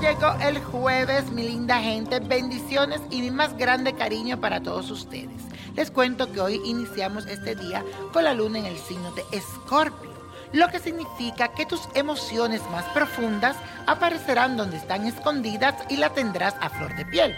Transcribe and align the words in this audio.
Llegó 0.00 0.34
el 0.40 0.58
jueves, 0.60 1.30
mi 1.30 1.42
linda 1.42 1.78
gente. 1.78 2.20
Bendiciones 2.20 3.02
y 3.10 3.20
mi 3.20 3.30
más 3.30 3.56
grande 3.56 3.92
cariño 3.92 4.40
para 4.40 4.62
todos 4.62 4.90
ustedes. 4.90 5.42
Les 5.76 5.90
cuento 5.90 6.32
que 6.32 6.40
hoy 6.40 6.60
iniciamos 6.64 7.26
este 7.26 7.54
día 7.54 7.84
con 8.12 8.24
la 8.24 8.32
luna 8.32 8.58
en 8.58 8.66
el 8.66 8.78
signo 8.78 9.12
de 9.12 9.22
Escorpio, 9.30 10.10
lo 10.52 10.68
que 10.68 10.78
significa 10.78 11.48
que 11.48 11.66
tus 11.66 11.82
emociones 11.94 12.62
más 12.72 12.84
profundas 12.86 13.56
aparecerán 13.86 14.56
donde 14.56 14.78
están 14.78 15.06
escondidas 15.06 15.74
y 15.90 15.98
la 15.98 16.10
tendrás 16.10 16.54
a 16.60 16.70
flor 16.70 16.96
de 16.96 17.04
piel. 17.04 17.36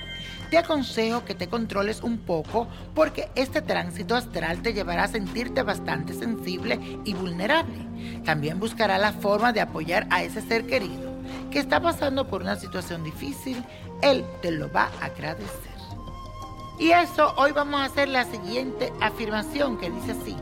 Te 0.48 0.58
aconsejo 0.58 1.24
que 1.24 1.34
te 1.34 1.48
controles 1.48 2.02
un 2.02 2.18
poco 2.18 2.68
porque 2.94 3.28
este 3.34 3.60
tránsito 3.60 4.14
astral 4.14 4.62
te 4.62 4.72
llevará 4.72 5.04
a 5.04 5.08
sentirte 5.08 5.62
bastante 5.62 6.14
sensible 6.14 6.78
y 7.04 7.14
vulnerable. 7.14 8.22
También 8.24 8.60
buscará 8.60 8.98
la 8.98 9.12
forma 9.12 9.52
de 9.52 9.60
apoyar 9.60 10.06
a 10.10 10.22
ese 10.22 10.40
ser 10.42 10.66
querido 10.66 11.11
que 11.52 11.60
está 11.60 11.80
pasando 11.80 12.26
por 12.26 12.40
una 12.40 12.56
situación 12.56 13.04
difícil, 13.04 13.62
Él 14.00 14.24
te 14.40 14.50
lo 14.50 14.72
va 14.72 14.90
a 15.00 15.06
agradecer. 15.06 15.72
Y 16.78 16.90
eso, 16.90 17.34
hoy 17.36 17.52
vamos 17.52 17.80
a 17.80 17.84
hacer 17.84 18.08
la 18.08 18.24
siguiente 18.24 18.92
afirmación 19.00 19.78
que 19.78 19.90
dice 19.90 20.12
así, 20.12 20.34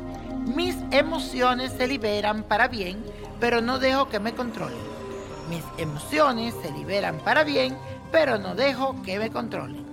mis 0.54 0.76
emociones 0.93 1.72
se 1.72 1.88
liberan 1.88 2.44
para 2.44 2.69
bien, 2.69 3.04
pero 3.41 3.60
no 3.60 3.78
dejo 3.78 4.09
que 4.09 4.21
me 4.21 4.32
controlen. 4.32 4.78
Mis 5.50 5.65
emociones 5.76 6.54
se 6.62 6.71
liberan 6.71 7.19
para 7.19 7.42
bien, 7.42 7.77
pero 8.12 8.38
no 8.38 8.54
dejo 8.54 9.03
que 9.03 9.19
me 9.19 9.31
controlen. 9.31 9.90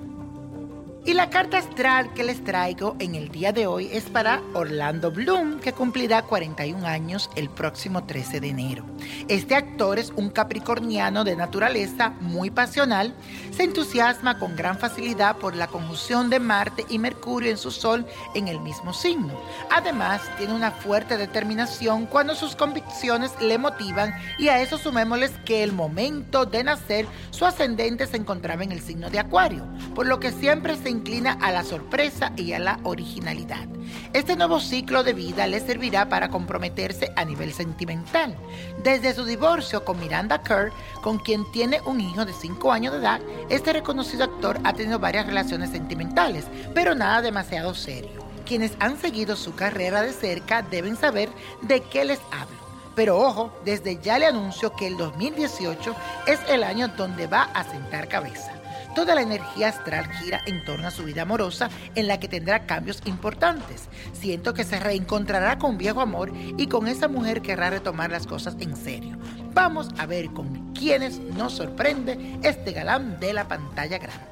Y 1.07 1.13
la 1.13 1.29
carta 1.29 1.57
astral 1.57 2.13
que 2.13 2.25
les 2.25 2.43
traigo 2.43 2.97
en 2.99 3.15
el 3.15 3.29
día 3.29 3.53
de 3.53 3.65
hoy 3.65 3.87
es 3.93 4.09
para 4.09 4.41
Orlando 4.53 5.09
Bloom, 5.09 5.61
que 5.61 5.71
cumplirá 5.71 6.23
41 6.23 6.85
años 6.85 7.29
el 7.37 7.49
próximo 7.49 8.03
13 8.03 8.41
de 8.41 8.49
enero. 8.49 8.85
Este 9.29 9.55
actor 9.55 9.99
es 9.99 10.11
un 10.17 10.29
capricorniano 10.29 11.23
de 11.23 11.37
naturaleza 11.37 12.09
muy 12.19 12.51
pasional, 12.51 13.15
se 13.51 13.63
entusiasma 13.63 14.37
con 14.37 14.57
gran 14.57 14.77
facilidad 14.79 15.37
por 15.37 15.55
la 15.55 15.67
conjunción 15.67 16.29
de 16.29 16.41
Marte 16.41 16.85
y 16.89 16.99
Mercurio 16.99 17.51
en 17.51 17.57
su 17.57 17.71
Sol 17.71 18.05
en 18.35 18.49
el 18.49 18.59
mismo 18.59 18.91
signo. 18.91 19.31
Además, 19.71 20.19
tiene 20.37 20.53
una 20.53 20.71
fuerte 20.71 21.15
determinación 21.15 22.05
cuando 22.07 22.35
sus 22.35 22.53
convicciones 22.53 23.31
le 23.39 23.57
motivan 23.57 24.13
y 24.39 24.49
a 24.49 24.61
eso 24.61 24.77
sumémosles 24.77 25.31
que 25.45 25.63
el 25.63 25.71
momento 25.71 26.45
de 26.45 26.65
nacer 26.65 27.05
su 27.31 27.45
ascendente 27.45 28.07
se 28.07 28.17
encontraba 28.17 28.65
en 28.65 28.73
el 28.73 28.81
signo 28.81 29.09
de 29.09 29.19
Acuario, 29.19 29.65
por 29.95 30.05
lo 30.05 30.19
que 30.19 30.33
siempre 30.33 30.75
se 30.75 30.96
inclina 30.97 31.37
a 31.41 31.51
la 31.51 31.63
sorpresa 31.63 32.31
y 32.35 32.53
a 32.53 32.59
la 32.59 32.79
originalidad. 32.83 33.67
Este 34.13 34.35
nuevo 34.35 34.59
ciclo 34.59 35.03
de 35.03 35.13
vida 35.13 35.47
le 35.47 35.59
servirá 35.59 36.09
para 36.09 36.29
comprometerse 36.29 37.11
a 37.15 37.23
nivel 37.23 37.53
sentimental. 37.53 38.35
Desde 38.83 39.13
su 39.13 39.23
divorcio 39.23 39.85
con 39.85 39.99
Miranda 39.99 40.41
Kerr, 40.41 40.71
con 41.01 41.19
quien 41.19 41.49
tiene 41.51 41.81
un 41.85 42.01
hijo 42.01 42.25
de 42.25 42.33
5 42.33 42.71
años 42.71 42.93
de 42.93 42.99
edad, 42.99 43.21
este 43.49 43.73
reconocido 43.73 44.23
actor 44.23 44.59
ha 44.63 44.73
tenido 44.73 44.99
varias 44.99 45.27
relaciones 45.27 45.69
sentimentales, 45.69 46.45
pero 46.73 46.95
nada 46.95 47.21
demasiado 47.21 47.75
serio. 47.75 48.25
Quienes 48.45 48.73
han 48.79 48.97
seguido 48.97 49.35
su 49.35 49.53
carrera 49.55 50.01
de 50.01 50.13
cerca 50.13 50.61
deben 50.61 50.97
saber 50.97 51.29
de 51.61 51.81
qué 51.81 52.05
les 52.05 52.19
hablo. 52.31 52.57
Pero 52.95 53.19
ojo, 53.19 53.51
desde 53.63 53.99
ya 54.01 54.17
le 54.17 54.25
anuncio 54.25 54.73
que 54.73 54.87
el 54.87 54.97
2018 54.97 55.95
es 56.25 56.39
el 56.49 56.63
año 56.63 56.87
donde 56.87 57.27
va 57.27 57.43
a 57.53 57.63
sentar 57.63 58.07
cabeza. 58.07 58.56
Toda 58.97 59.13
la 59.13 59.21
energía 59.21 59.67
astral 59.67 60.11
gira 60.11 60.41
en 60.47 60.65
torno 60.65 60.87
a 60.87 60.91
su 60.91 61.03
vida 61.03 61.21
amorosa 61.21 61.69
en 61.93 62.07
la 62.07 62.19
que 62.19 62.27
tendrá 62.27 62.65
cambios 62.65 63.03
importantes. 63.05 63.89
Siento 64.11 64.55
que 64.55 64.63
se 64.63 64.79
reencontrará 64.79 65.59
con 65.59 65.77
viejo 65.77 66.01
amor 66.01 66.31
y 66.33 66.65
con 66.65 66.87
esa 66.87 67.07
mujer 67.07 67.43
querrá 67.43 67.69
retomar 67.69 68.09
las 68.09 68.25
cosas 68.25 68.55
en 68.59 68.75
serio. 68.75 69.15
Vamos 69.53 69.89
a 69.99 70.07
ver 70.07 70.31
con 70.31 70.73
quiénes 70.73 71.19
nos 71.19 71.53
sorprende 71.53 72.39
este 72.41 72.71
galán 72.71 73.19
de 73.19 73.33
la 73.33 73.47
pantalla 73.47 73.99
grande. 73.99 74.25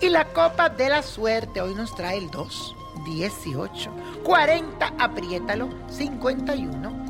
Y 0.00 0.08
la 0.08 0.26
copa 0.26 0.68
de 0.68 0.88
la 0.88 1.02
suerte 1.02 1.60
hoy 1.60 1.74
nos 1.74 1.92
trae 1.96 2.18
el 2.18 2.30
2, 2.30 2.76
18, 3.06 3.90
40, 4.22 4.86
apriétalo, 5.00 5.68
51. 5.88 7.09